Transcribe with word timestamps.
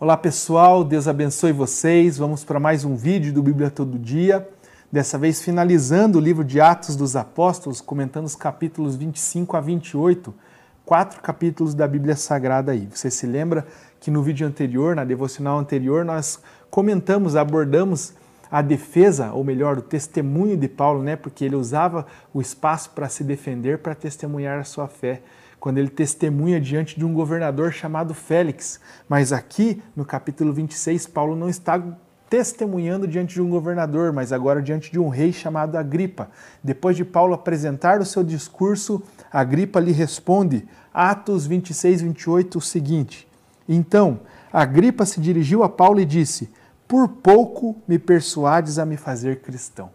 Olá 0.00 0.16
pessoal, 0.16 0.82
Deus 0.82 1.06
abençoe 1.06 1.52
vocês. 1.52 2.16
Vamos 2.16 2.42
para 2.42 2.58
mais 2.58 2.86
um 2.86 2.96
vídeo 2.96 3.34
do 3.34 3.42
Bíblia 3.42 3.70
Todo 3.70 3.98
Dia. 3.98 4.48
Dessa 4.90 5.18
vez 5.18 5.42
finalizando 5.42 6.16
o 6.16 6.22
livro 6.22 6.42
de 6.42 6.58
Atos 6.58 6.96
dos 6.96 7.16
Apóstolos, 7.16 7.82
comentando 7.82 8.24
os 8.24 8.34
capítulos 8.34 8.96
25 8.96 9.58
a 9.58 9.60
28, 9.60 10.32
quatro 10.86 11.20
capítulos 11.20 11.74
da 11.74 11.86
Bíblia 11.86 12.16
Sagrada 12.16 12.72
aí. 12.72 12.88
Você 12.90 13.10
se 13.10 13.26
lembra 13.26 13.66
que 14.00 14.10
no 14.10 14.22
vídeo 14.22 14.46
anterior, 14.46 14.96
na 14.96 15.04
devocional 15.04 15.58
anterior, 15.58 16.02
nós 16.02 16.40
comentamos, 16.70 17.36
abordamos 17.36 18.14
a 18.50 18.62
defesa, 18.62 19.32
ou 19.32 19.44
melhor, 19.44 19.76
o 19.76 19.82
testemunho 19.82 20.56
de 20.56 20.66
Paulo, 20.66 21.02
né? 21.02 21.14
Porque 21.14 21.44
ele 21.44 21.56
usava 21.56 22.06
o 22.32 22.40
espaço 22.40 22.88
para 22.94 23.10
se 23.10 23.22
defender, 23.22 23.80
para 23.80 23.94
testemunhar 23.94 24.60
a 24.60 24.64
sua 24.64 24.88
fé 24.88 25.20
quando 25.60 25.76
ele 25.76 25.90
testemunha 25.90 26.58
diante 26.58 26.98
de 26.98 27.04
um 27.04 27.12
governador 27.12 27.70
chamado 27.70 28.14
Félix. 28.14 28.80
Mas 29.06 29.32
aqui, 29.32 29.82
no 29.94 30.04
capítulo 30.06 30.52
26, 30.54 31.06
Paulo 31.06 31.36
não 31.36 31.50
está 31.50 31.80
testemunhando 32.30 33.06
diante 33.06 33.34
de 33.34 33.42
um 33.42 33.50
governador, 33.50 34.12
mas 34.12 34.32
agora 34.32 34.62
diante 34.62 34.90
de 34.90 34.98
um 34.98 35.08
rei 35.08 35.32
chamado 35.32 35.76
Agripa. 35.76 36.30
Depois 36.64 36.96
de 36.96 37.04
Paulo 37.04 37.34
apresentar 37.34 38.00
o 38.00 38.06
seu 38.06 38.24
discurso, 38.24 39.02
Agripa 39.30 39.78
lhe 39.78 39.92
responde, 39.92 40.66
Atos 40.94 41.46
26, 41.46 42.02
28, 42.02 42.58
o 42.58 42.60
seguinte: 42.60 43.28
Então, 43.68 44.20
Agripa 44.52 45.04
se 45.04 45.20
dirigiu 45.20 45.62
a 45.62 45.68
Paulo 45.68 46.00
e 46.00 46.04
disse: 46.04 46.50
Por 46.88 47.08
pouco 47.08 47.76
me 47.86 47.98
persuades 47.98 48.78
a 48.78 48.86
me 48.86 48.96
fazer 48.96 49.40
cristão. 49.40 49.90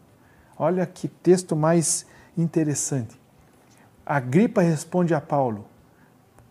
Olha 0.58 0.86
que 0.86 1.08
texto 1.08 1.56
mais 1.56 2.06
interessante. 2.38 3.25
Agripa 4.06 4.62
responde 4.62 5.16
a 5.16 5.20
Paulo: 5.20 5.66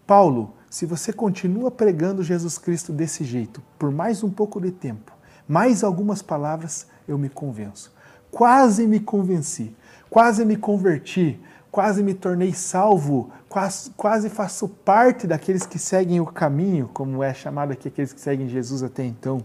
Paulo, 0.04 0.54
se 0.68 0.84
você 0.84 1.12
continua 1.12 1.70
pregando 1.70 2.24
Jesus 2.24 2.58
Cristo 2.58 2.92
desse 2.92 3.22
jeito, 3.22 3.62
por 3.78 3.92
mais 3.92 4.24
um 4.24 4.30
pouco 4.30 4.60
de 4.60 4.72
tempo, 4.72 5.12
mais 5.46 5.84
algumas 5.84 6.20
palavras, 6.20 6.88
eu 7.06 7.16
me 7.16 7.28
convenço. 7.28 7.94
Quase 8.28 8.88
me 8.88 8.98
convenci, 8.98 9.72
quase 10.10 10.44
me 10.44 10.56
converti, 10.56 11.40
quase 11.70 12.02
me 12.02 12.12
tornei 12.12 12.52
salvo, 12.52 13.30
quase, 13.48 13.90
quase 13.90 14.28
faço 14.28 14.68
parte 14.68 15.28
daqueles 15.28 15.64
que 15.64 15.78
seguem 15.78 16.20
o 16.20 16.26
caminho, 16.26 16.90
como 16.92 17.22
é 17.22 17.32
chamado 17.32 17.70
aqui 17.72 17.86
aqueles 17.86 18.12
que 18.12 18.20
seguem 18.20 18.48
Jesus 18.48 18.82
até 18.82 19.04
então. 19.04 19.40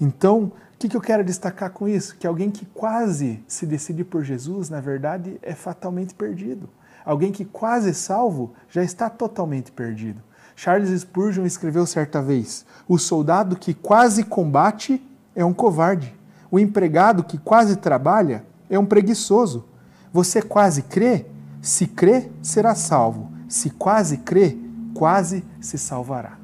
Então, 0.00 0.44
o 0.44 0.78
que, 0.78 0.88
que 0.88 0.96
eu 0.96 1.00
quero 1.00 1.24
destacar 1.24 1.70
com 1.70 1.88
isso? 1.88 2.16
Que 2.16 2.28
alguém 2.28 2.52
que 2.52 2.64
quase 2.66 3.42
se 3.48 3.66
decide 3.66 4.04
por 4.04 4.22
Jesus, 4.22 4.70
na 4.70 4.80
verdade, 4.80 5.36
é 5.42 5.54
fatalmente 5.54 6.14
perdido. 6.14 6.68
Alguém 7.04 7.32
que 7.32 7.44
quase 7.44 7.92
salvo 7.92 8.52
já 8.68 8.82
está 8.82 9.10
totalmente 9.10 9.70
perdido. 9.70 10.22
Charles 10.56 11.00
Spurgeon 11.00 11.44
escreveu 11.44 11.86
certa 11.86 12.22
vez: 12.22 12.64
O 12.88 12.98
soldado 12.98 13.56
que 13.56 13.74
quase 13.74 14.24
combate 14.24 15.02
é 15.34 15.44
um 15.44 15.52
covarde. 15.52 16.14
O 16.50 16.58
empregado 16.58 17.24
que 17.24 17.36
quase 17.36 17.76
trabalha 17.76 18.44
é 18.70 18.78
um 18.78 18.86
preguiçoso. 18.86 19.64
Você 20.12 20.40
quase 20.40 20.82
crê? 20.82 21.26
Se 21.60 21.86
crê, 21.86 22.30
será 22.40 22.74
salvo. 22.74 23.32
Se 23.48 23.70
quase 23.70 24.18
crê, 24.18 24.56
quase 24.94 25.44
se 25.60 25.76
salvará. 25.76 26.38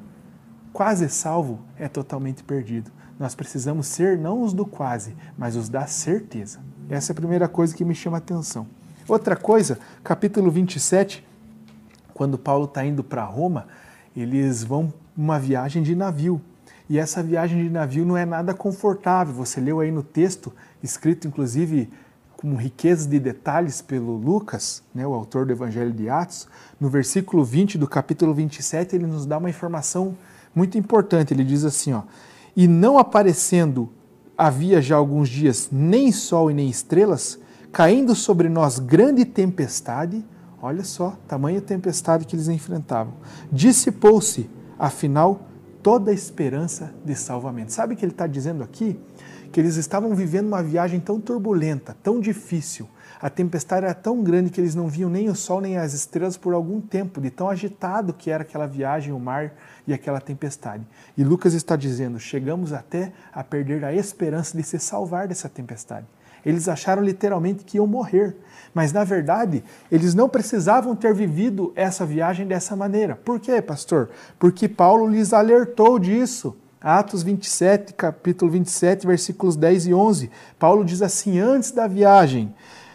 Quase 0.73 1.07
salvo 1.09 1.59
é 1.77 1.87
totalmente 1.87 2.43
perdido. 2.43 2.91
Nós 3.19 3.35
precisamos 3.35 3.87
ser 3.87 4.17
não 4.17 4.41
os 4.41 4.53
do 4.53 4.65
quase, 4.65 5.15
mas 5.37 5.55
os 5.55 5.69
da 5.69 5.85
certeza. 5.87 6.59
Essa 6.89 7.11
é 7.11 7.13
a 7.13 7.15
primeira 7.15 7.47
coisa 7.47 7.75
que 7.75 7.85
me 7.85 7.95
chama 7.95 8.17
a 8.17 8.19
atenção. 8.19 8.67
Outra 9.11 9.35
coisa, 9.35 9.77
capítulo 10.05 10.49
27, 10.49 11.21
quando 12.13 12.37
Paulo 12.37 12.63
está 12.63 12.85
indo 12.85 13.03
para 13.03 13.25
Roma, 13.25 13.67
eles 14.15 14.63
vão 14.63 14.93
uma 15.17 15.37
viagem 15.37 15.83
de 15.83 15.93
navio. 15.93 16.41
E 16.89 16.97
essa 16.97 17.21
viagem 17.21 17.61
de 17.61 17.69
navio 17.69 18.05
não 18.05 18.15
é 18.15 18.25
nada 18.25 18.53
confortável. 18.53 19.33
Você 19.35 19.59
leu 19.59 19.81
aí 19.81 19.91
no 19.91 20.01
texto, 20.01 20.53
escrito 20.81 21.27
inclusive 21.27 21.89
com 22.37 22.55
riquezas 22.55 23.05
de 23.05 23.19
detalhes 23.19 23.81
pelo 23.81 24.15
Lucas, 24.15 24.81
né, 24.95 25.05
o 25.05 25.13
autor 25.13 25.45
do 25.45 25.51
Evangelho 25.51 25.91
de 25.91 26.07
Atos, 26.07 26.47
no 26.79 26.87
versículo 26.87 27.43
20 27.43 27.77
do 27.77 27.89
capítulo 27.89 28.33
27, 28.33 28.95
ele 28.95 29.07
nos 29.07 29.25
dá 29.25 29.39
uma 29.39 29.49
informação 29.49 30.15
muito 30.55 30.77
importante. 30.77 31.33
Ele 31.33 31.43
diz 31.43 31.65
assim, 31.65 31.91
ó: 31.91 32.03
"E 32.55 32.65
não 32.65 32.97
aparecendo 32.97 33.89
havia 34.37 34.81
já 34.81 34.95
alguns 34.95 35.27
dias 35.27 35.67
nem 35.69 36.13
sol 36.13 36.49
e 36.49 36.53
nem 36.53 36.69
estrelas, 36.69 37.40
caindo 37.71 38.13
sobre 38.15 38.49
nós 38.49 38.79
grande 38.79 39.25
tempestade, 39.25 40.25
olha 40.61 40.83
só, 40.83 41.17
tamanha 41.27 41.61
tempestade 41.61 42.25
que 42.25 42.35
eles 42.35 42.47
enfrentavam. 42.47 43.13
Dissipou-se, 43.51 44.49
afinal, 44.77 45.47
toda 45.81 46.11
a 46.11 46.13
esperança 46.13 46.93
de 47.03 47.15
salvamento. 47.15 47.71
Sabe 47.71 47.93
o 47.93 47.97
que 47.97 48.05
ele 48.05 48.11
está 48.11 48.27
dizendo 48.27 48.63
aqui? 48.63 48.99
Que 49.51 49.59
eles 49.59 49.75
estavam 49.75 50.15
vivendo 50.15 50.47
uma 50.47 50.61
viagem 50.61 50.99
tão 50.99 51.19
turbulenta, 51.19 51.95
tão 52.03 52.19
difícil. 52.19 52.87
A 53.21 53.29
tempestade 53.29 53.85
era 53.85 53.93
tão 53.93 54.23
grande 54.23 54.49
que 54.49 54.59
eles 54.59 54.73
não 54.73 54.87
viam 54.87 55.09
nem 55.09 55.29
o 55.29 55.35
sol 55.35 55.61
nem 55.61 55.77
as 55.77 55.93
estrelas 55.93 56.37
por 56.37 56.53
algum 56.53 56.81
tempo, 56.81 57.21
de 57.21 57.29
tão 57.29 57.47
agitado 57.49 58.13
que 58.13 58.31
era 58.31 58.41
aquela 58.41 58.65
viagem, 58.65 59.13
o 59.13 59.19
mar 59.19 59.53
e 59.85 59.93
aquela 59.93 60.19
tempestade. 60.19 60.87
E 61.15 61.23
Lucas 61.23 61.53
está 61.53 61.75
dizendo: 61.75 62.19
chegamos 62.19 62.73
até 62.73 63.13
a 63.31 63.43
perder 63.43 63.85
a 63.85 63.93
esperança 63.93 64.57
de 64.57 64.63
se 64.63 64.79
salvar 64.79 65.27
dessa 65.27 65.47
tempestade. 65.47 66.07
Eles 66.45 66.67
acharam 66.67 67.01
literalmente 67.01 67.63
que 67.63 67.77
iam 67.77 67.87
morrer. 67.87 68.35
Mas, 68.73 68.93
na 68.93 69.03
verdade, 69.03 69.63
eles 69.91 70.13
não 70.13 70.29
precisavam 70.29 70.95
ter 70.95 71.13
vivido 71.13 71.73
essa 71.75 72.05
viagem 72.05 72.47
dessa 72.47 72.75
maneira. 72.75 73.15
Por 73.15 73.39
quê, 73.39 73.61
pastor? 73.61 74.09
Porque 74.39 74.67
Paulo 74.67 75.07
lhes 75.07 75.33
alertou 75.33 75.99
disso. 75.99 76.55
Atos 76.79 77.21
27, 77.21 77.93
capítulo 77.93 78.49
27, 78.49 79.05
versículos 79.05 79.55
10 79.55 79.87
e 79.87 79.93
11. 79.93 80.31
Paulo 80.57 80.83
diz 80.83 81.01
assim: 81.01 81.37
Antes 81.37 81.71
da 81.71 81.85
viagem, 81.85 82.53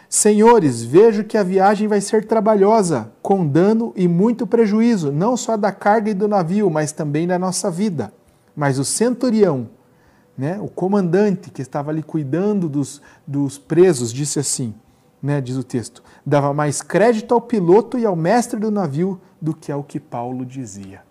Senhores, 0.09 0.83
vejo 0.83 1.25
que 1.25 1.37
a 1.37 1.43
viagem 1.43 1.85
vai 1.85 1.99
ser 1.99 2.25
trabalhosa, 2.25 3.11
com 3.21 3.45
dano 3.45 3.91
e 3.93 4.07
muito 4.07 4.47
prejuízo, 4.47 5.11
não 5.11 5.35
só 5.35 5.57
da 5.57 5.69
carga 5.69 6.09
e 6.09 6.13
do 6.13 6.29
navio, 6.29 6.69
mas 6.69 6.93
também 6.93 7.27
da 7.27 7.37
nossa 7.37 7.69
vida. 7.69 8.13
Mas 8.55 8.79
o 8.79 8.85
centurião, 8.85 9.69
né, 10.37 10.59
o 10.61 10.67
comandante 10.67 11.49
que 11.49 11.61
estava 11.61 11.89
ali 11.89 12.03
cuidando 12.03 12.69
dos, 12.69 13.01
dos 13.25 13.57
presos, 13.57 14.13
disse 14.13 14.39
assim, 14.39 14.75
né, 15.21 15.41
diz 15.41 15.57
o 15.57 15.63
texto, 15.63 16.03
dava 16.25 16.53
mais 16.53 16.81
crédito 16.81 17.33
ao 17.33 17.41
piloto 17.41 17.97
e 17.97 18.05
ao 18.05 18.15
mestre 18.15 18.59
do 18.59 18.69
navio 18.69 19.19
do 19.41 19.53
que 19.53 19.71
ao 19.71 19.83
que 19.83 19.99
Paulo 19.99 20.45
dizia. 20.45 21.06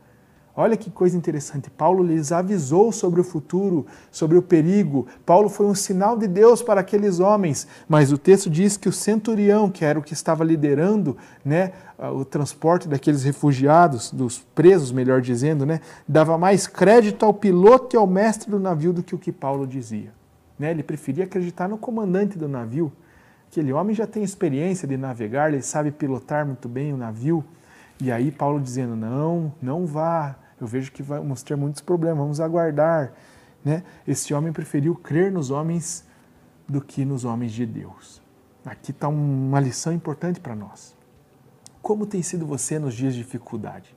Olha 0.58 0.74
que 0.74 0.90
coisa 0.90 1.18
interessante. 1.18 1.68
Paulo 1.68 2.02
lhes 2.02 2.32
avisou 2.32 2.90
sobre 2.90 3.20
o 3.20 3.24
futuro, 3.24 3.84
sobre 4.10 4.38
o 4.38 4.42
perigo. 4.42 5.06
Paulo 5.26 5.50
foi 5.50 5.66
um 5.66 5.74
sinal 5.74 6.16
de 6.16 6.26
Deus 6.26 6.62
para 6.62 6.80
aqueles 6.80 7.20
homens. 7.20 7.68
Mas 7.86 8.10
o 8.10 8.16
texto 8.16 8.48
diz 8.48 8.78
que 8.78 8.88
o 8.88 8.92
centurião, 8.92 9.68
que 9.70 9.84
era 9.84 9.98
o 9.98 10.02
que 10.02 10.14
estava 10.14 10.42
liderando 10.42 11.14
né, 11.44 11.72
o 11.98 12.24
transporte 12.24 12.88
daqueles 12.88 13.22
refugiados, 13.22 14.10
dos 14.10 14.38
presos, 14.54 14.90
melhor 14.90 15.20
dizendo, 15.20 15.66
né, 15.66 15.82
dava 16.08 16.38
mais 16.38 16.66
crédito 16.66 17.26
ao 17.26 17.34
piloto 17.34 17.94
e 17.94 17.98
ao 17.98 18.06
mestre 18.06 18.50
do 18.50 18.58
navio 18.58 18.94
do 18.94 19.02
que 19.02 19.14
o 19.14 19.18
que 19.18 19.30
Paulo 19.30 19.66
dizia. 19.66 20.10
Né, 20.58 20.70
ele 20.70 20.82
preferia 20.82 21.24
acreditar 21.24 21.68
no 21.68 21.76
comandante 21.76 22.38
do 22.38 22.48
navio. 22.48 22.90
Aquele 23.50 23.74
homem 23.74 23.94
já 23.94 24.06
tem 24.06 24.22
experiência 24.22 24.88
de 24.88 24.96
navegar, 24.96 25.52
ele 25.52 25.60
sabe 25.60 25.90
pilotar 25.90 26.46
muito 26.46 26.66
bem 26.66 26.94
o 26.94 26.96
navio. 26.96 27.44
E 28.00 28.10
aí 28.10 28.30
Paulo 28.30 28.58
dizendo: 28.58 28.96
não, 28.96 29.52
não 29.62 29.86
vá 29.86 30.36
eu 30.60 30.66
vejo 30.66 30.90
que 30.92 31.02
vamos 31.02 31.42
ter 31.42 31.56
muitos 31.56 31.82
problemas, 31.82 32.18
vamos 32.18 32.40
aguardar. 32.40 33.12
Né? 33.64 33.82
Esse 34.06 34.32
homem 34.32 34.52
preferiu 34.52 34.94
crer 34.94 35.30
nos 35.30 35.50
homens 35.50 36.04
do 36.68 36.80
que 36.80 37.04
nos 37.04 37.24
homens 37.24 37.52
de 37.52 37.66
Deus. 37.66 38.22
Aqui 38.64 38.90
está 38.90 39.08
uma 39.08 39.60
lição 39.60 39.92
importante 39.92 40.40
para 40.40 40.54
nós. 40.56 40.96
Como 41.80 42.06
tem 42.06 42.22
sido 42.22 42.46
você 42.46 42.78
nos 42.78 42.94
dias 42.94 43.14
de 43.14 43.22
dificuldade? 43.22 43.94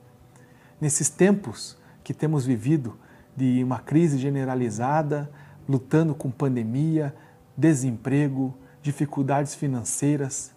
Nesses 0.80 1.08
tempos 1.08 1.76
que 2.04 2.14
temos 2.14 2.46
vivido 2.46 2.96
de 3.36 3.62
uma 3.64 3.78
crise 3.78 4.18
generalizada, 4.18 5.30
lutando 5.68 6.14
com 6.14 6.30
pandemia, 6.30 7.14
desemprego, 7.56 8.56
dificuldades 8.82 9.54
financeiras, 9.54 10.52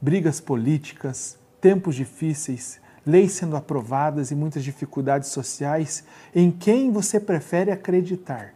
brigas 0.00 0.40
políticas, 0.40 1.38
tempos 1.60 1.94
difíceis, 1.94 2.80
leis 3.06 3.32
sendo 3.32 3.56
aprovadas 3.56 4.30
e 4.30 4.34
muitas 4.34 4.64
dificuldades 4.64 5.30
sociais, 5.30 6.04
em 6.34 6.50
quem 6.50 6.90
você 6.90 7.20
prefere 7.20 7.70
acreditar? 7.70 8.54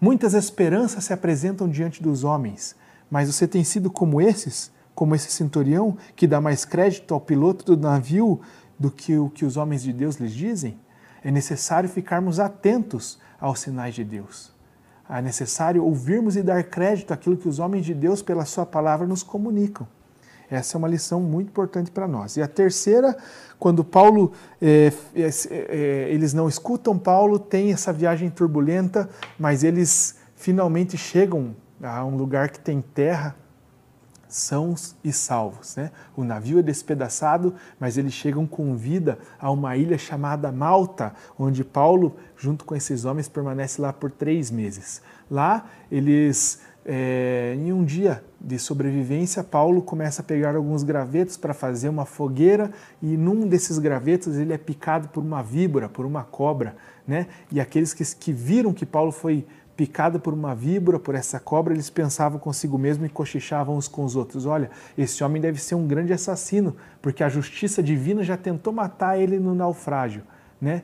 Muitas 0.00 0.34
esperanças 0.34 1.04
se 1.04 1.12
apresentam 1.12 1.68
diante 1.68 2.02
dos 2.02 2.24
homens, 2.24 2.74
mas 3.10 3.32
você 3.32 3.46
tem 3.46 3.62
sido 3.62 3.90
como 3.90 4.20
esses, 4.20 4.72
como 4.94 5.14
esse 5.14 5.30
centurião, 5.30 5.96
que 6.16 6.26
dá 6.26 6.40
mais 6.40 6.64
crédito 6.64 7.12
ao 7.12 7.20
piloto 7.20 7.64
do 7.64 7.80
navio 7.80 8.40
do 8.78 8.90
que 8.90 9.18
o 9.18 9.28
que 9.28 9.44
os 9.44 9.56
homens 9.56 9.82
de 9.82 9.92
Deus 9.92 10.16
lhes 10.16 10.32
dizem? 10.32 10.78
É 11.22 11.30
necessário 11.30 11.88
ficarmos 11.88 12.40
atentos 12.40 13.18
aos 13.38 13.60
sinais 13.60 13.94
de 13.94 14.04
Deus. 14.04 14.52
É 15.08 15.20
necessário 15.20 15.84
ouvirmos 15.84 16.36
e 16.36 16.42
dar 16.42 16.62
crédito 16.64 17.12
àquilo 17.12 17.36
que 17.36 17.48
os 17.48 17.58
homens 17.58 17.84
de 17.84 17.92
Deus, 17.92 18.22
pela 18.22 18.44
Sua 18.44 18.64
palavra, 18.64 19.06
nos 19.06 19.22
comunicam. 19.22 19.86
Essa 20.50 20.76
é 20.76 20.78
uma 20.78 20.88
lição 20.88 21.20
muito 21.20 21.48
importante 21.48 21.90
para 21.90 22.08
nós. 22.08 22.36
E 22.36 22.42
a 22.42 22.48
terceira, 22.48 23.16
quando 23.58 23.84
Paulo, 23.84 24.32
é, 24.60 24.92
é, 25.14 25.30
é, 25.50 26.08
eles 26.10 26.34
não 26.34 26.48
escutam 26.48 26.98
Paulo, 26.98 27.38
tem 27.38 27.72
essa 27.72 27.92
viagem 27.92 28.28
turbulenta, 28.28 29.08
mas 29.38 29.62
eles 29.62 30.16
finalmente 30.34 30.96
chegam 30.96 31.54
a 31.80 32.04
um 32.04 32.16
lugar 32.16 32.50
que 32.50 32.58
tem 32.58 32.80
terra, 32.80 33.36
sãos 34.28 34.96
e 35.04 35.12
salvos. 35.12 35.76
Né? 35.76 35.90
O 36.16 36.24
navio 36.24 36.58
é 36.58 36.62
despedaçado, 36.62 37.54
mas 37.78 37.98
eles 37.98 38.12
chegam 38.12 38.46
com 38.46 38.76
vida 38.76 39.18
a 39.38 39.50
uma 39.50 39.76
ilha 39.76 39.98
chamada 39.98 40.50
Malta, 40.50 41.12
onde 41.38 41.64
Paulo, 41.64 42.16
junto 42.36 42.64
com 42.64 42.74
esses 42.74 43.04
homens, 43.04 43.28
permanece 43.28 43.80
lá 43.80 43.92
por 43.92 44.10
três 44.10 44.50
meses. 44.50 45.02
Lá 45.30 45.66
eles 45.90 46.60
é, 46.84 47.54
em 47.58 47.72
um 47.72 47.84
dia 47.84 48.22
de 48.40 48.58
sobrevivência, 48.58 49.44
Paulo 49.44 49.82
começa 49.82 50.22
a 50.22 50.24
pegar 50.24 50.56
alguns 50.56 50.82
gravetos 50.82 51.36
para 51.36 51.52
fazer 51.52 51.88
uma 51.88 52.06
fogueira 52.06 52.70
e 53.02 53.16
num 53.16 53.46
desses 53.46 53.78
gravetos 53.78 54.36
ele 54.36 54.52
é 54.52 54.58
picado 54.58 55.08
por 55.08 55.22
uma 55.22 55.42
víbora, 55.42 55.88
por 55.88 56.06
uma 56.06 56.24
cobra, 56.24 56.74
né? 57.06 57.26
E 57.52 57.60
aqueles 57.60 57.92
que, 57.92 58.04
que 58.16 58.32
viram 58.32 58.72
que 58.72 58.86
Paulo 58.86 59.12
foi 59.12 59.46
picado 59.76 60.20
por 60.20 60.34
uma 60.34 60.54
víbora, 60.54 60.98
por 60.98 61.14
essa 61.14 61.40
cobra, 61.40 61.72
eles 61.72 61.88
pensavam 61.88 62.38
consigo 62.38 62.76
mesmo 62.76 63.06
e 63.06 63.08
cochichavam 63.08 63.76
uns 63.76 63.88
com 63.88 64.04
os 64.04 64.16
outros: 64.16 64.46
olha, 64.46 64.70
esse 64.96 65.22
homem 65.22 65.40
deve 65.40 65.60
ser 65.60 65.74
um 65.74 65.86
grande 65.86 66.12
assassino, 66.12 66.76
porque 67.00 67.22
a 67.22 67.28
justiça 67.28 67.82
divina 67.82 68.22
já 68.22 68.36
tentou 68.36 68.72
matar 68.72 69.18
ele 69.18 69.38
no 69.38 69.54
naufrágio, 69.54 70.22
né? 70.60 70.82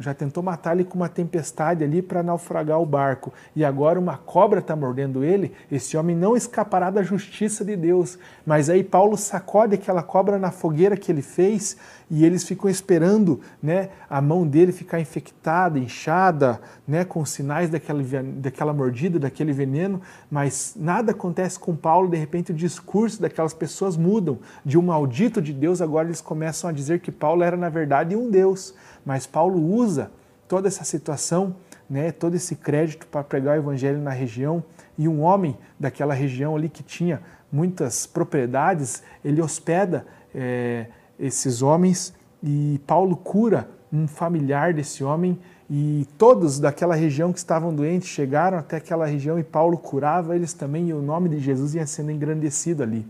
Já 0.00 0.12
tentou 0.12 0.42
matar 0.42 0.74
ele 0.74 0.84
com 0.84 0.96
uma 0.96 1.08
tempestade 1.08 1.82
ali 1.82 2.02
para 2.02 2.22
naufragar 2.22 2.80
o 2.80 2.84
barco. 2.84 3.32
E 3.54 3.64
agora 3.64 3.98
uma 3.98 4.18
cobra 4.18 4.60
está 4.60 4.76
mordendo 4.76 5.24
ele. 5.24 5.52
Esse 5.72 5.96
homem 5.96 6.14
não 6.14 6.36
escapará 6.36 6.90
da 6.90 7.02
justiça 7.02 7.64
de 7.64 7.74
Deus. 7.74 8.18
Mas 8.44 8.68
aí 8.68 8.84
Paulo 8.84 9.16
sacode 9.16 9.74
aquela 9.74 10.02
cobra 10.02 10.38
na 10.38 10.50
fogueira 10.50 10.96
que 10.96 11.10
ele 11.10 11.22
fez 11.22 11.76
e 12.10 12.24
eles 12.24 12.44
ficam 12.44 12.70
esperando 12.70 13.40
né, 13.62 13.88
a 14.08 14.20
mão 14.20 14.46
dele 14.46 14.72
ficar 14.72 15.00
infectada, 15.00 15.78
inchada, 15.78 16.60
né, 16.86 17.04
com 17.04 17.24
sinais 17.24 17.70
daquela, 17.70 18.02
daquela 18.36 18.72
mordida, 18.72 19.18
daquele 19.18 19.52
veneno. 19.52 20.02
Mas 20.30 20.74
nada 20.76 21.12
acontece 21.12 21.58
com 21.58 21.74
Paulo. 21.74 22.10
De 22.10 22.16
repente 22.16 22.52
o 22.52 22.54
discurso 22.54 23.22
daquelas 23.22 23.54
pessoas 23.54 23.96
mudam. 23.96 24.38
De 24.64 24.76
um 24.76 24.82
maldito 24.82 25.40
de 25.40 25.52
Deus, 25.52 25.80
agora 25.80 26.08
eles 26.08 26.20
começam 26.20 26.68
a 26.68 26.72
dizer 26.72 27.00
que 27.00 27.10
Paulo 27.10 27.42
era 27.42 27.56
na 27.56 27.70
verdade 27.70 28.14
um 28.14 28.30
Deus. 28.30 28.74
Mas 29.04 29.24
Paulo 29.46 29.62
usa 29.62 30.10
toda 30.48 30.66
essa 30.66 30.82
situação, 30.82 31.54
né, 31.88 32.10
todo 32.10 32.34
esse 32.34 32.56
crédito 32.56 33.06
para 33.06 33.22
pregar 33.22 33.56
o 33.56 33.60
evangelho 33.60 34.00
na 34.00 34.10
região. 34.10 34.62
E 34.98 35.06
um 35.06 35.22
homem 35.22 35.56
daquela 35.78 36.14
região 36.14 36.56
ali 36.56 36.68
que 36.68 36.82
tinha 36.82 37.22
muitas 37.50 38.06
propriedades, 38.06 39.04
ele 39.24 39.40
hospeda 39.40 40.04
é, 40.34 40.86
esses 41.18 41.62
homens 41.62 42.12
e 42.42 42.80
Paulo 42.88 43.16
cura 43.16 43.68
um 43.92 44.08
familiar 44.08 44.74
desse 44.74 45.04
homem 45.04 45.38
e 45.70 46.06
todos 46.18 46.58
daquela 46.58 46.96
região 46.96 47.32
que 47.32 47.38
estavam 47.38 47.72
doentes 47.72 48.08
chegaram 48.08 48.58
até 48.58 48.78
aquela 48.78 49.06
região 49.06 49.38
e 49.38 49.44
Paulo 49.44 49.78
curava 49.78 50.34
eles 50.34 50.52
também 50.52 50.88
e 50.88 50.92
o 50.92 51.00
nome 51.00 51.28
de 51.28 51.38
Jesus 51.38 51.74
ia 51.76 51.86
sendo 51.86 52.10
engrandecido 52.10 52.82
ali. 52.82 53.06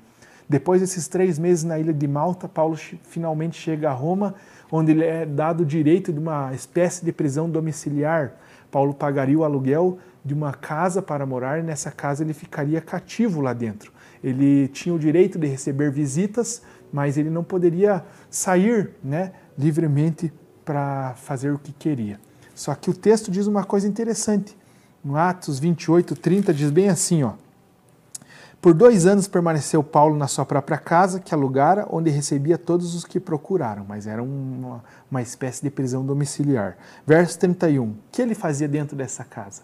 Depois 0.49 0.81
desses 0.81 1.09
três 1.09 1.39
meses 1.39 1.65
na 1.65 1.79
ilha 1.79 1.93
de 1.93 2.07
Malta, 2.07 2.49
Paulo 2.49 2.77
finalmente 3.03 3.57
chega 3.57 3.91
a 3.91 3.93
Roma 3.93 4.35
onde 4.71 4.93
ele 4.93 5.05
é 5.05 5.27
dado 5.27 5.63
o 5.63 5.67
direito 5.67 6.13
de 6.13 6.19
uma 6.19 6.53
espécie 6.55 7.05
de 7.05 7.13
prisão 7.13 7.49
domiciliar. 7.49 8.33
Paulo 8.71 8.95
pagaria 8.95 9.39
o 9.39 9.45
aluguel 9.45 9.99
de 10.25 10.35
uma 10.35 10.53
casa 10.53 11.01
para 11.01 11.25
morar 11.25 11.59
e 11.59 11.63
nessa 11.63 11.91
casa 11.91 12.25
ele 12.25 12.33
ficaria 12.33 12.81
cativo 12.81 13.41
lá 13.41 13.53
dentro. 13.53 13.93
Ele 14.23 14.69
tinha 14.69 14.95
o 14.95 14.99
direito 14.99 15.39
de 15.39 15.47
receber 15.47 15.91
visitas, 15.91 16.63
mas 16.93 17.17
ele 17.17 17.31
não 17.31 17.45
poderia 17.45 18.05
sair 18.29 18.91
né, 19.03 19.33
livremente 19.57 20.33
para 20.65 21.15
fazer 21.15 21.53
o 21.53 21.59
que 21.59 21.73
queria. 21.73 22.19
Só 22.55 22.75
que 22.75 22.91
o 22.91 22.95
texto 22.95 23.31
diz 23.31 23.47
uma 23.47 23.65
coisa 23.65 23.87
interessante. 23.87 24.57
No 25.05 25.17
Atos 25.17 25.61
28, 25.61 26.17
30 26.17 26.53
diz 26.53 26.71
bem 26.71 26.89
assim, 26.89 27.23
ó. 27.23 27.35
Por 28.61 28.75
dois 28.75 29.06
anos 29.06 29.29
permaneceu 29.29 29.82
Paulo 29.82 30.17
na 30.17 30.26
sua 30.26 30.44
própria 30.44 30.79
casa, 30.79 31.20
que 31.20 31.35
alugara, 31.35 31.87
onde 31.91 32.11
recebia 32.11 32.58
todos 32.58 32.94
os 32.94 33.05
que 33.05 33.20
procuraram, 33.20 33.85
mas 33.88 34.06
era 34.06 34.23
uma, 34.23 34.82
uma 35.11 35.23
espécie 35.23 35.62
de 35.62 35.70
prisão 35.70 36.05
domiciliar. 36.05 36.76
Verso 37.06 37.38
31. 37.38 37.85
O 37.85 37.97
que 38.11 38.20
ele 38.20 38.35
fazia 38.35 38.67
dentro 38.67 38.97
dessa 38.97 39.25
casa? 39.25 39.62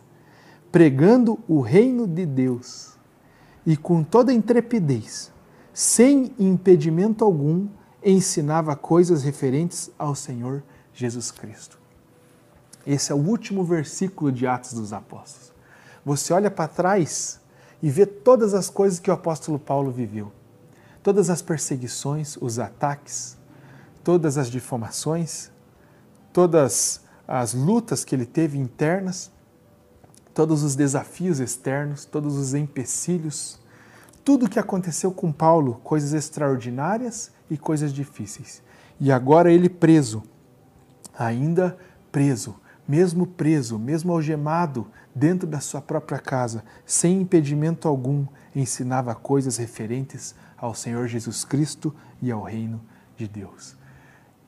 Pregando 0.71 1.39
o 1.49 1.61
reino 1.61 2.07
de 2.07 2.25
Deus 2.25 2.97
e 3.67 3.77
com 3.77 4.05
toda 4.05 4.33
intrepidez, 4.33 5.33
sem 5.75 6.33
impedimento 6.39 7.25
algum, 7.25 7.69
ensinava 8.05 8.77
coisas 8.77 9.23
referentes 9.23 9.91
ao 9.99 10.15
Senhor 10.15 10.63
Jesus 10.93 11.31
Cristo. 11.31 11.79
Esse 12.87 13.13
é 13.13 13.15
o 13.15 13.19
último 13.19 13.65
versículo 13.65 14.31
de 14.31 14.47
Atos 14.47 14.75
dos 14.75 14.93
Apóstolos. 14.93 15.53
Você 16.05 16.33
olha 16.33 16.51
para 16.51 16.69
trás 16.69 17.41
e 17.83 17.91
vê 17.91 18.07
todas 18.07 18.55
as 18.55 18.71
coisas 18.71 19.01
que 19.01 19.11
o 19.11 19.15
apóstolo 19.15 19.59
Paulo 19.59 19.91
viveu. 19.91 20.33
Todas 21.03 21.29
as 21.29 21.43
perseguições, 21.43 22.37
os 22.41 22.59
ataques, 22.59 23.37
todas 24.05 24.39
as 24.39 24.49
difamações, 24.49 25.51
todas 26.33 27.01
as 27.27 27.55
lutas 27.55 28.05
que 28.05 28.15
ele 28.15 28.25
teve 28.25 28.59
internas, 28.59 29.31
todos 30.33 30.63
os 30.63 30.77
desafios 30.77 31.41
externos, 31.41 32.05
todos 32.05 32.37
os 32.37 32.55
empecilhos, 32.55 33.61
tudo 34.25 34.47
o 34.47 34.49
que 34.49 34.59
aconteceu 34.59 35.11
com 35.11 35.33
Paulo, 35.33 35.81
coisas 35.83 36.13
extraordinárias 36.13 37.33
e 37.51 37.59
coisas 37.59 37.93
difíceis. 37.93 38.63
E 39.01 39.11
agora 39.11 39.53
ele 39.53 39.69
preso, 39.69 40.23
ainda 41.19 41.77
preso, 42.13 42.55
mesmo 42.87 43.27
preso, 43.27 43.79
mesmo 43.79 44.13
algemado 44.13 44.87
dentro 45.15 45.47
da 45.47 45.61
sua 45.61 45.81
própria 45.81 46.19
casa, 46.19 46.65
sem 46.87 47.21
impedimento 47.21 47.87
algum, 47.87 48.27
ensinava 48.55 49.15
coisas 49.15 49.57
referentes 49.57 50.35
ao 50.57 50.75
Senhor 50.75 51.07
Jesus 51.07 51.45
Cristo 51.45 51.95
e 52.21 52.31
ao 52.31 52.43
reino 52.43 52.81
de 53.17 53.29
Deus. 53.29 53.77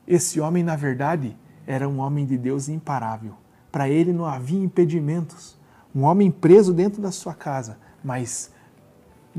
Esse 0.07 0.39
homem, 0.39 0.63
na 0.63 0.75
verdade, 0.75 1.35
era 1.65 1.87
um 1.87 1.99
homem 1.99 2.25
de 2.25 2.37
Deus 2.37 2.69
imparável. 2.69 3.35
Para 3.71 3.89
ele 3.89 4.13
não 4.13 4.25
havia 4.25 4.63
impedimentos. 4.63 5.57
Um 5.93 6.03
homem 6.03 6.29
preso 6.29 6.73
dentro 6.73 7.01
da 7.01 7.11
sua 7.11 7.33
casa, 7.33 7.77
mas 8.03 8.51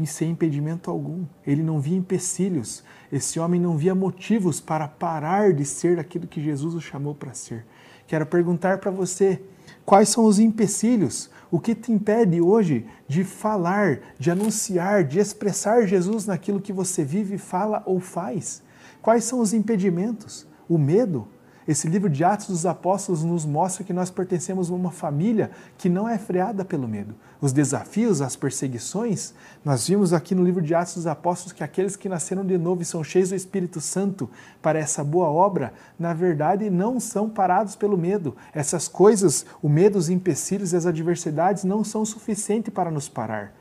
sem 0.04 0.32
impedimento 0.32 0.90
algum. 0.90 1.24
Ele 1.46 1.62
não 1.62 1.80
via 1.80 1.96
empecilhos. 1.96 2.84
Esse 3.10 3.38
homem 3.38 3.60
não 3.60 3.76
via 3.78 3.94
motivos 3.94 4.60
para 4.60 4.88
parar 4.88 5.54
de 5.54 5.64
ser 5.64 5.98
aquilo 5.98 6.26
que 6.26 6.42
Jesus 6.42 6.74
o 6.74 6.80
chamou 6.80 7.14
para 7.14 7.32
ser. 7.32 7.64
Quero 8.06 8.26
perguntar 8.26 8.78
para 8.78 8.90
você: 8.90 9.40
quais 9.84 10.08
são 10.08 10.24
os 10.24 10.38
empecilhos? 10.38 11.30
O 11.50 11.60
que 11.60 11.74
te 11.74 11.92
impede 11.92 12.40
hoje 12.40 12.86
de 13.06 13.22
falar, 13.22 14.00
de 14.18 14.30
anunciar, 14.30 15.04
de 15.04 15.18
expressar 15.18 15.86
Jesus 15.86 16.26
naquilo 16.26 16.60
que 16.60 16.72
você 16.72 17.04
vive, 17.04 17.38
fala 17.38 17.82
ou 17.86 18.00
faz? 18.00 18.62
Quais 19.00 19.24
são 19.24 19.40
os 19.40 19.52
impedimentos? 19.52 20.46
O 20.68 20.76
medo? 20.76 21.28
Esse 21.66 21.88
livro 21.88 22.08
de 22.08 22.22
Atos 22.22 22.46
dos 22.46 22.64
Apóstolos 22.64 23.24
nos 23.24 23.44
mostra 23.44 23.82
que 23.82 23.92
nós 23.92 24.08
pertencemos 24.08 24.70
a 24.70 24.74
uma 24.74 24.92
família 24.92 25.50
que 25.76 25.88
não 25.88 26.08
é 26.08 26.16
freada 26.16 26.64
pelo 26.64 26.86
medo. 26.86 27.14
Os 27.40 27.52
desafios, 27.52 28.22
as 28.22 28.36
perseguições, 28.36 29.34
nós 29.64 29.88
vimos 29.88 30.12
aqui 30.12 30.32
no 30.32 30.44
livro 30.44 30.62
de 30.62 30.74
Atos 30.76 30.94
dos 30.94 31.06
Apóstolos 31.08 31.52
que 31.52 31.64
aqueles 31.64 31.96
que 31.96 32.08
nasceram 32.08 32.46
de 32.46 32.56
novo 32.56 32.82
e 32.82 32.84
são 32.84 33.02
cheios 33.02 33.30
do 33.30 33.34
Espírito 33.34 33.80
Santo 33.80 34.30
para 34.62 34.78
essa 34.78 35.02
boa 35.02 35.28
obra, 35.28 35.72
na 35.98 36.14
verdade 36.14 36.70
não 36.70 37.00
são 37.00 37.28
parados 37.28 37.74
pelo 37.74 37.98
medo. 37.98 38.36
Essas 38.54 38.86
coisas, 38.86 39.44
o 39.60 39.68
medo, 39.68 39.98
os 39.98 40.08
empecilhos 40.08 40.72
e 40.72 40.76
as 40.76 40.86
adversidades 40.86 41.64
não 41.64 41.82
são 41.82 42.04
suficientes 42.04 42.72
para 42.72 42.92
nos 42.92 43.08
parar. 43.08 43.52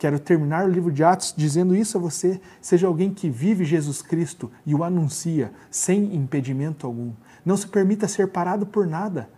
Quero 0.00 0.18
terminar 0.18 0.64
o 0.64 0.70
livro 0.70 0.90
de 0.90 1.04
Atos 1.04 1.34
dizendo 1.36 1.76
isso 1.76 1.98
a 1.98 2.00
você. 2.00 2.40
Seja 2.58 2.86
alguém 2.86 3.12
que 3.12 3.28
vive 3.28 3.66
Jesus 3.66 4.00
Cristo 4.00 4.50
e 4.64 4.74
o 4.74 4.82
anuncia 4.82 5.52
sem 5.70 6.16
impedimento 6.16 6.86
algum. 6.86 7.12
Não 7.44 7.54
se 7.54 7.66
permita 7.66 8.08
ser 8.08 8.28
parado 8.28 8.64
por 8.64 8.86
nada. 8.86 9.28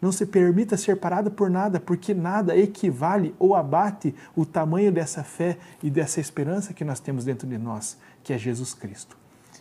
Não 0.00 0.12
se 0.12 0.24
permita 0.24 0.76
ser 0.76 0.98
parado 0.98 1.28
por 1.28 1.50
nada, 1.50 1.80
porque 1.80 2.14
nada 2.14 2.56
equivale 2.56 3.34
ou 3.36 3.56
abate 3.56 4.14
o 4.36 4.46
tamanho 4.46 4.92
dessa 4.92 5.24
fé 5.24 5.58
e 5.82 5.90
dessa 5.90 6.20
esperança 6.20 6.72
que 6.72 6.84
nós 6.84 7.00
temos 7.00 7.24
dentro 7.24 7.48
de 7.48 7.58
nós, 7.58 7.98
que 8.22 8.32
é 8.32 8.38
Jesus 8.38 8.74
Cristo. 8.74 9.16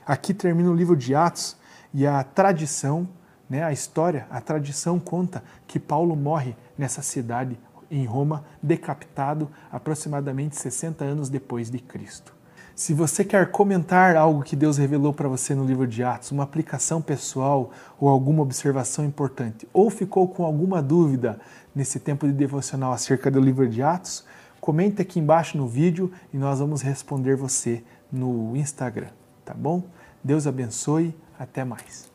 Aqui 0.06 0.32
termina 0.32 0.70
o 0.70 0.75
livro 0.75 0.96
de 0.96 1.15
Atos 1.15 1.58
e 1.91 2.06
a 2.06 2.24
tradição, 2.24 3.10
né, 3.50 3.63
a 3.63 3.72
história, 3.72 4.27
a 4.30 4.39
tradição 4.39 5.00
conta 5.00 5.44
que 5.65 5.80
Paulo 5.80 6.15
morre 6.15 6.56
nessa 6.77 7.01
cidade 7.01 7.58
em 7.91 8.05
Roma, 8.05 8.45
decapitado 8.63 9.50
aproximadamente 9.71 10.55
60 10.55 11.03
anos 11.03 11.29
depois 11.29 11.69
de 11.69 11.77
Cristo. 11.77 12.33
Se 12.74 12.93
você 12.93 13.24
quer 13.24 13.51
comentar 13.51 14.15
algo 14.15 14.41
que 14.41 14.55
Deus 14.55 14.77
revelou 14.77 15.13
para 15.13 15.27
você 15.27 15.53
no 15.53 15.65
livro 15.65 15.86
de 15.86 16.03
Atos, 16.03 16.31
uma 16.31 16.43
aplicação 16.43 17.01
pessoal 17.01 17.69
ou 18.00 18.07
alguma 18.10 18.41
observação 18.41 19.05
importante, 19.05 19.67
ou 19.74 19.89
ficou 19.89 20.27
com 20.27 20.45
alguma 20.45 20.81
dúvida 20.81 21.39
nesse 21.75 22.00
tempo 22.00 22.25
de 22.25 22.33
devocional 22.33 22.93
acerca 22.93 23.29
do 23.29 23.39
livro 23.41 23.67
de 23.67 23.83
Atos, 23.83 24.25
comente 24.60 25.01
aqui 25.01 25.19
embaixo 25.19 25.57
no 25.57 25.67
vídeo 25.67 26.12
e 26.33 26.38
nós 26.38 26.60
vamos 26.60 26.81
responder 26.81 27.36
você 27.36 27.83
no 28.12 28.55
Instagram, 28.55 29.10
tá 29.45 29.53
bom? 29.53 29.83
Deus 30.24 30.48
abençoe, 30.48 31.15
até 31.38 31.63
mais. 31.63 32.11